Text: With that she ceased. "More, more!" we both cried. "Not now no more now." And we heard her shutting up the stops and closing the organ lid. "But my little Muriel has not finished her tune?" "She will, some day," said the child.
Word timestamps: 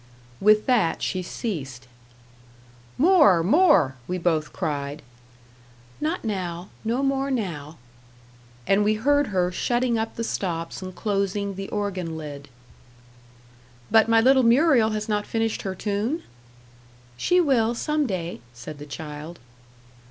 With 0.39 0.65
that 0.65 1.03
she 1.03 1.21
ceased. 1.21 1.87
"More, 2.97 3.43
more!" 3.43 3.93
we 4.07 4.17
both 4.17 4.51
cried. 4.51 5.03
"Not 6.01 6.25
now 6.25 6.69
no 6.83 7.03
more 7.03 7.29
now." 7.29 7.77
And 8.65 8.83
we 8.83 8.95
heard 8.95 9.27
her 9.27 9.51
shutting 9.51 9.99
up 9.99 10.15
the 10.15 10.23
stops 10.23 10.81
and 10.81 10.95
closing 10.95 11.53
the 11.53 11.69
organ 11.69 12.17
lid. 12.17 12.49
"But 13.91 14.09
my 14.09 14.19
little 14.19 14.41
Muriel 14.41 14.89
has 14.89 15.07
not 15.07 15.27
finished 15.27 15.61
her 15.61 15.75
tune?" 15.75 16.23
"She 17.15 17.39
will, 17.39 17.75
some 17.75 18.07
day," 18.07 18.41
said 18.55 18.79
the 18.79 18.87
child. 18.87 19.37